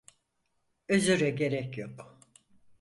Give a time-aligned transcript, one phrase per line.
[0.89, 2.19] Özüre gerek yok.